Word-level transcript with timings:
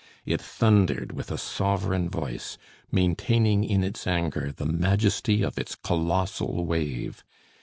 It 0.25 0.41
thundered 0.41 1.11
with 1.11 1.29
a 1.31 1.37
sovereign 1.37 2.09
voice, 2.09 2.57
maintaining 2.91 3.63
in 3.63 3.83
its 3.83 4.07
anger 4.07 4.51
the 4.51 4.65
majesty 4.65 5.43
of 5.43 5.59
its 5.59 5.75
colossal 5.75 6.65
wave. 6.65 7.23